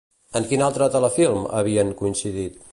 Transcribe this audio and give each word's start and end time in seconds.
En 0.39 0.47
quin 0.53 0.63
altre 0.67 0.87
telefilm 0.95 1.45
havien 1.61 1.95
coincidit? 2.03 2.63